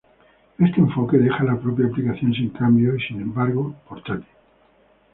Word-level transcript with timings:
Este 0.57 0.79
enfoque 0.79 1.19
deja 1.19 1.43
la 1.43 1.55
propia 1.59 1.85
aplicación 1.85 2.33
sin 2.33 2.49
cambios 2.49 2.95
y, 3.03 3.07
sin 3.09 3.21
embargo, 3.21 3.75
portátil. 3.87 4.25